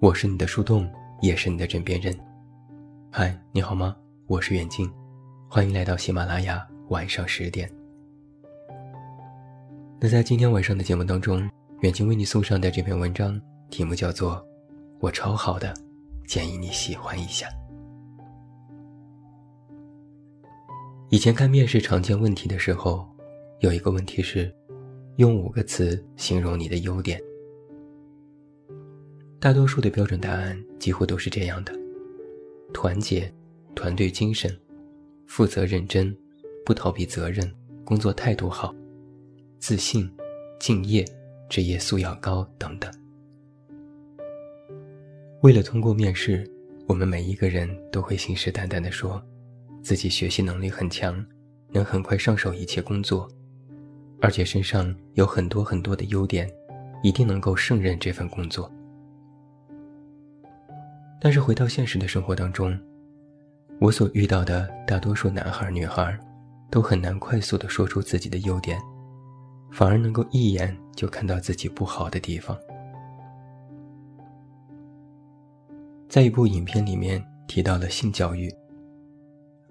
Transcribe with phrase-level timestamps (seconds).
[0.00, 0.90] 我是你的树洞，
[1.20, 2.18] 也是你的枕边人。
[3.10, 3.94] 嗨，你好吗？
[4.28, 4.90] 我是远近，
[5.46, 7.70] 欢迎来到喜马拉雅晚上十点。
[10.00, 11.46] 那在今天晚上的节目当中，
[11.80, 13.38] 远近为你送上的这篇文章
[13.68, 14.36] 题目叫做
[15.00, 15.68] 《我超好的》，
[16.26, 17.46] 建议你喜欢一下。
[21.10, 23.06] 以前看面试常见问题的时候，
[23.58, 24.50] 有一个问题是，
[25.16, 27.20] 用五个词形容你的优点。
[29.40, 31.72] 大多数的标准答案几乎都是这样的：
[32.74, 33.32] 团结、
[33.74, 34.54] 团队精神、
[35.26, 36.14] 负责认真、
[36.62, 37.50] 不逃避责任、
[37.82, 38.74] 工作态度好、
[39.58, 40.06] 自信、
[40.58, 41.02] 敬业、
[41.48, 42.92] 职业素养高等等。
[45.40, 46.46] 为了通过面试，
[46.86, 49.22] 我们每一个人都会信誓旦旦地说，
[49.82, 51.24] 自己学习能力很强，
[51.72, 53.26] 能很快上手一切工作，
[54.20, 56.46] 而且身上有很多很多的优点，
[57.02, 58.70] 一定能够胜任这份工作。
[61.20, 62.76] 但是回到现实的生活当中，
[63.78, 66.18] 我所遇到的大多数男孩女孩，
[66.70, 68.80] 都很难快速的说出自己的优点，
[69.70, 72.58] 反而能够一眼就看到自己不好的地方。
[76.08, 78.50] 在一部影片里面提到了性教育，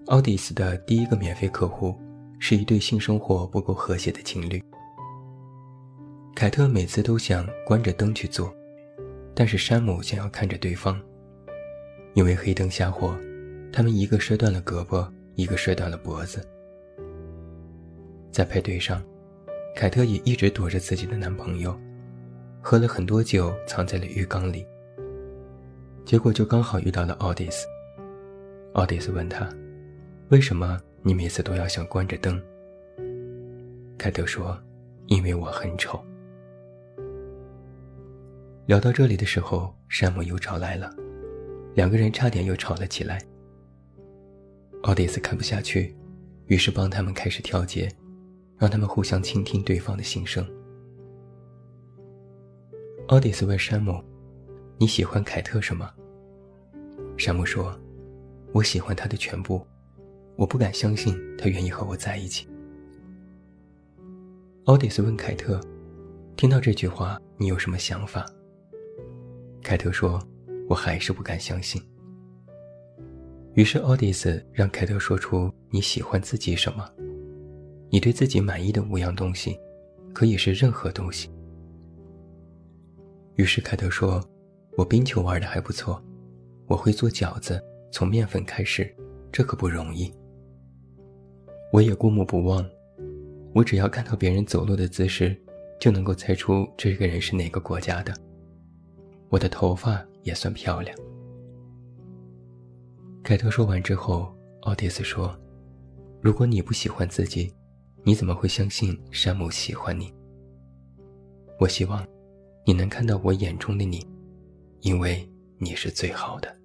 [0.06, 1.98] 奥迪斯的第一个免费客户
[2.38, 4.64] 是一对性生活不够和谐的情侣。
[6.36, 8.54] 凯特每次都想关着灯去做，
[9.34, 11.02] 但是山姆想要看着对方。
[12.14, 13.18] 因为黑灯瞎火，
[13.72, 16.46] 他们一个摔断了胳膊，一个摔断了脖子。
[18.32, 19.02] 在派对上，
[19.76, 21.78] 凯特也一直躲着自己的男朋友，
[22.62, 24.66] 喝了很多酒，藏在了浴缸里。
[26.06, 27.68] 结果就刚好遇到了奥迪斯。
[28.74, 29.50] 奥迪斯问他
[30.30, 32.42] ：“为什么你每次都要想关着灯？”
[33.98, 34.58] 凯特说
[35.08, 36.04] ：“因为我很丑。”
[38.66, 40.94] 聊到这里的时候，山姆又找来了。
[41.76, 43.22] 两个人差点又吵了起来。
[44.84, 45.96] 奥迪斯看不下去，
[46.48, 47.92] 于是帮他们开始调节，
[48.58, 50.46] 让他们互相倾听对方的心声。
[53.08, 54.02] 奥迪斯问山姆
[54.78, 55.90] ：“你喜欢凯特什么？”
[57.18, 57.78] 山姆说
[58.54, 59.66] ：“我喜欢他的全部，
[60.38, 62.48] 我不敢相信他愿意和我在一起。”
[64.66, 65.60] 奥迪斯问凯特
[66.38, 68.26] ：“听到这句话，你有什么想法？”
[69.64, 70.22] 凯特说。
[70.70, 71.82] 我还是不敢相信。
[73.56, 76.88] 于是奥迪斯让凯特说出你喜欢自己什么，
[77.90, 79.60] 你对自己满意的五样东西，
[80.14, 81.28] 可以是任何东西。
[83.36, 84.24] 于是凯特说
[84.78, 86.02] ：“我冰球玩的还不错，
[86.68, 87.60] 我会做饺子，
[87.92, 88.96] 从面粉开始，
[89.32, 90.14] 这可不容易。
[91.74, 92.64] 我也过目不忘，
[93.56, 95.36] 我只要看到别人走路的姿势，
[95.80, 98.14] 就能够猜出这个人是哪个国家的。
[99.30, 100.96] 我的头发。”也算漂亮。
[103.24, 105.38] 凯特说完之后，奥迪斯说
[106.22, 107.54] ：“如果你不喜欢自己，
[108.04, 110.14] 你怎么会相信山姆喜欢你？
[111.60, 112.06] 我希望
[112.66, 114.06] 你能看到我眼中的你，
[114.82, 116.56] 因为你是最好的。”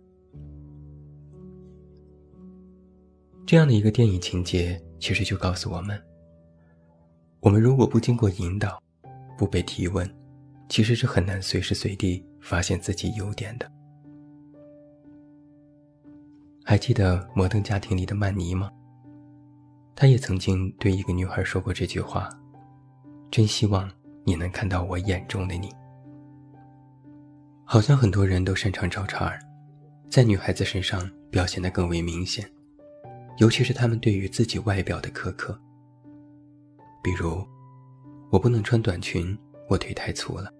[3.46, 6.00] 这样的一个电影情节，其实就告诉我们：
[7.40, 8.82] 我们如果不经过引导，
[9.36, 10.08] 不被提问，
[10.68, 12.24] 其实是很难随时随地。
[12.44, 13.72] 发现自己优点的，
[16.62, 18.70] 还记得《摩登家庭》里的曼妮吗？
[19.96, 22.28] 她也曾经对一个女孩说过这句话
[23.32, 23.90] ：“真希望
[24.24, 25.72] 你能看到我眼中的你。”
[27.64, 29.40] 好像很多人都擅长找茬儿，
[30.10, 32.46] 在女孩子身上表现得更为明显，
[33.38, 35.58] 尤其是他们对于自己外表的苛刻。
[37.02, 37.42] 比如，
[38.30, 39.34] 我不能穿短裙，
[39.68, 40.52] 我腿太粗了。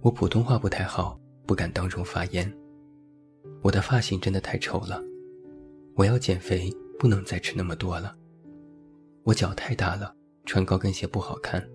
[0.00, 2.52] 我普通话不太好，不敢当众发言。
[3.62, 5.02] 我的发型真的太丑了，
[5.94, 8.14] 我要减肥，不能再吃那么多了。
[9.22, 10.14] 我脚太大了，
[10.44, 11.66] 穿高跟鞋不好看。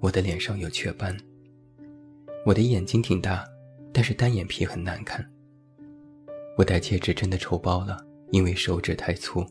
[0.00, 1.16] 我的脸上有雀斑。
[2.44, 3.44] 我的眼睛挺大，
[3.92, 5.24] 但是单眼皮很难看。
[6.56, 9.46] 我戴戒指真的丑爆了，因为手指太粗。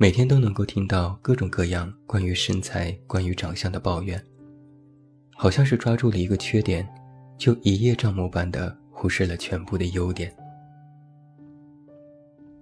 [0.00, 4.22] 每天都能够听到各种各样关于身材、关于长相的抱怨。
[5.34, 6.88] 好像是抓住了一个缺点，
[7.36, 10.32] 就一叶障目般的忽视了全部的优点。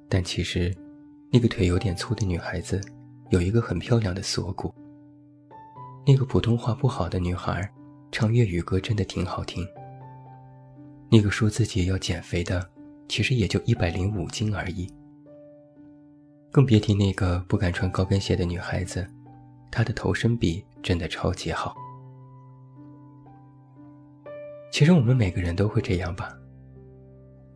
[0.08, 0.74] 但其实，
[1.30, 2.80] 那个腿有点粗的女孩子，
[3.28, 4.74] 有一个很漂亮的锁骨。
[6.06, 7.70] 那个普通话不好的女孩，
[8.10, 9.62] 唱粤语歌真的挺好听。
[11.10, 12.66] 那个说自己要减肥的，
[13.08, 14.90] 其实也就一百零五斤而已。
[16.56, 19.06] 更别提那个不敢穿高跟鞋的女孩子，
[19.70, 21.74] 她的头身比真的超级好。
[24.72, 26.34] 其实我们每个人都会这样吧。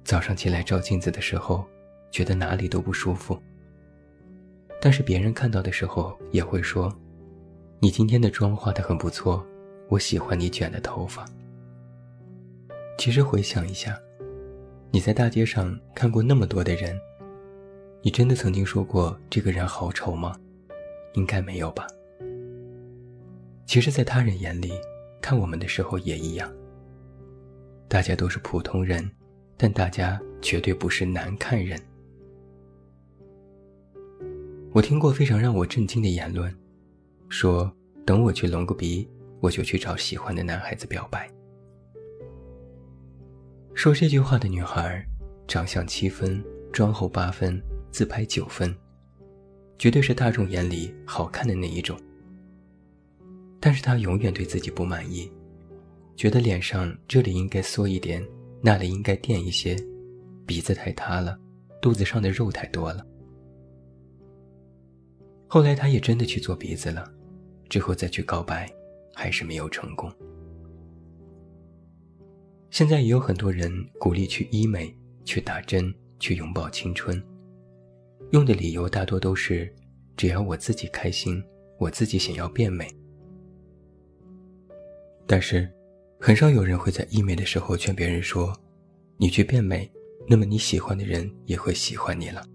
[0.05, 1.65] 早上起来照镜子的时候，
[2.11, 3.41] 觉得哪里都不舒服。
[4.83, 6.95] 但是别人看到的时候也会说
[7.81, 9.43] ：“你今天的妆化得很不错，
[9.89, 11.25] 我喜欢你卷的头发。”
[13.01, 13.99] 其实回想一下，
[14.91, 17.01] 你在大街上看过那么多的人，
[18.03, 20.35] 你真的曾经说过这个人好丑吗？
[21.15, 21.87] 应该没有吧。
[23.67, 24.73] 其实，在他人眼里，
[25.21, 26.51] 看我们的时候也一样。
[27.89, 29.09] 大家都是普通人，
[29.57, 31.79] 但大家绝对不是难看人。
[34.73, 36.55] 我听过非常让我震惊的言论，
[37.29, 37.71] 说
[38.07, 39.07] 等我去隆个鼻，
[39.41, 41.31] 我就去找喜欢的男孩子表白。
[43.75, 45.05] 说这句话的女孩，
[45.47, 46.43] 长相七分，
[46.73, 47.61] 妆后八分，
[47.91, 48.75] 自拍九分，
[49.79, 51.99] 绝对是大众眼里好看的那一种。
[53.59, 55.31] 但是他永远对自己不满意，
[56.17, 58.27] 觉得脸上这里应该缩一点，
[58.63, 59.77] 那里应该垫一些，
[60.47, 61.39] 鼻子太塌了，
[61.81, 63.07] 肚子上的肉太多了。
[65.47, 67.13] 后来，他也真的去做鼻子了，
[67.69, 68.71] 之后再去告白，
[69.15, 70.11] 还是没有成功。
[72.71, 77.21] 现在也有很多人鼓励去医美、去打针、去拥抱青春，
[78.33, 79.73] 用的理由大多都是：
[80.17, 81.43] 只要我自己开心，
[81.79, 82.87] 我自己想要变美。
[85.27, 85.69] 但是，
[86.21, 88.57] 很少有人会在医美的时候劝别人说
[89.19, 89.91] ：“你去变美，
[90.29, 92.47] 那么你喜欢的人也会喜欢你了。”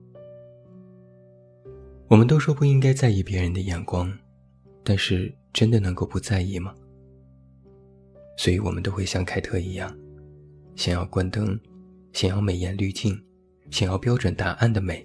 [2.07, 4.17] 我们都说不应该在意别人的眼光，
[4.83, 6.73] 但是真的能够不在意吗？
[8.37, 9.93] 所以我们都会像凯特一样，
[10.75, 11.59] 想要关灯，
[12.13, 13.21] 想要美颜滤镜，
[13.71, 15.03] 想要标准答案的美。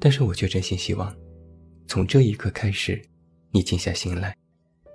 [0.00, 1.14] 但是我却真心希望，
[1.86, 3.00] 从这一刻开始，
[3.50, 4.36] 你静下心来，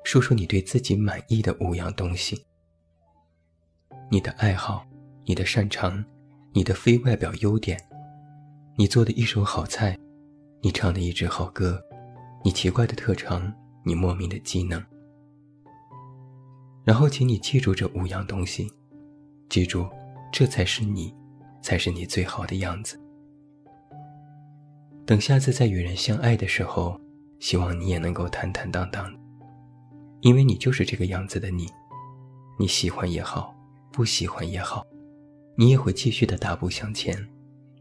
[0.03, 2.41] 说说你对自己满意的五样东西：
[4.09, 4.85] 你的爱好，
[5.25, 6.03] 你的擅长，
[6.53, 7.79] 你的非外表优点，
[8.77, 9.97] 你做的一手好菜。
[10.65, 11.77] 你唱的一支好歌，
[12.41, 13.53] 你奇怪的特长，
[13.83, 14.81] 你莫名的技能。
[16.85, 18.71] 然后，请你记住这五样东西，
[19.49, 19.85] 记住，
[20.31, 21.13] 这才是你，
[21.61, 22.97] 才是你最好的样子。
[25.05, 26.99] 等下次再与人相爱的时候，
[27.39, 29.13] 希望你也能够坦坦荡荡，
[30.21, 31.67] 因为你就是这个样子的你。
[32.57, 33.53] 你喜欢也好，
[33.91, 34.85] 不喜欢也好，
[35.57, 37.17] 你也会继续的大步向前，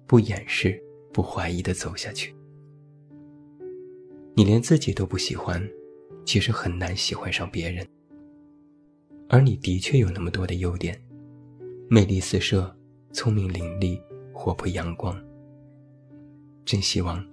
[0.06, 0.82] 不掩饰，
[1.12, 2.34] 不怀疑的走下去。
[4.34, 5.62] 你连自己都不喜欢，
[6.24, 7.86] 其实很难喜欢上别人。
[9.28, 11.00] 而你的确有那么多的优点，
[11.88, 12.74] 魅力四射，
[13.12, 14.00] 聪明伶俐，
[14.32, 15.16] 活泼阳光。
[16.64, 17.24] 真希望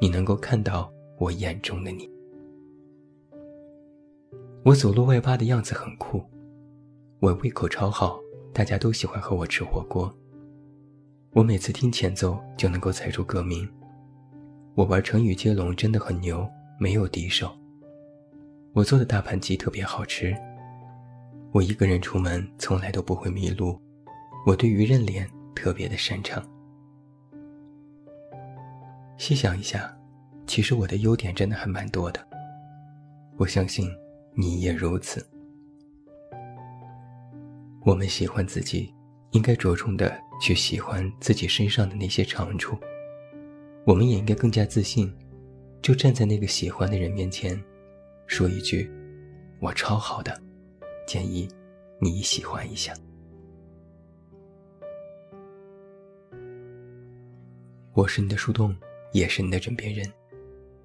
[0.00, 2.08] 你能够看到我眼中的你。
[4.64, 6.22] 我走路外八的样子很酷，
[7.20, 8.18] 我胃口超好，
[8.52, 10.12] 大家都喜欢和我吃火锅。
[11.32, 13.68] 我每次听前奏就能够猜出歌名。
[14.74, 16.48] 我玩成语接龙真的很牛，
[16.78, 17.50] 没有敌手。
[18.72, 20.34] 我做的大盘鸡特别好吃。
[21.52, 23.78] 我一个人出门从来都不会迷路。
[24.46, 26.44] 我对于认脸特别的擅长。
[29.16, 29.96] 细想一下，
[30.46, 32.20] 其实我的优点真的还蛮多的。
[33.36, 33.88] 我相信
[34.34, 35.26] 你也如此。
[37.84, 38.92] 我们喜欢自己，
[39.30, 42.76] 应该着重的去喜欢自己身上的那些长处。
[43.86, 45.14] 我们也应该更加自信，
[45.82, 47.62] 就站在那个喜欢的人面前，
[48.26, 48.90] 说一句
[49.60, 50.40] ：“我超好的，
[51.06, 51.48] 建议
[52.00, 52.94] 你喜欢一下。”
[57.92, 58.74] 我是你的树洞，
[59.14, 60.12] 也是你的枕边人。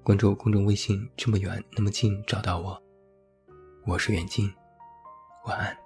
[0.04, 2.80] 关注公众微信，这么远那么近，找到我。
[3.84, 4.48] 我是远近，
[5.46, 5.76] 晚安。